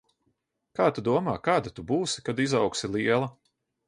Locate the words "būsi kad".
1.91-2.41